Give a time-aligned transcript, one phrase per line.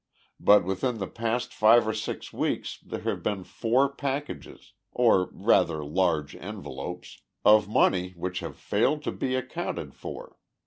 [0.39, 5.85] But within the past five or six weeks there have been four packages or, rather,
[5.85, 10.39] large envelopes of money which have failed to be accounted for.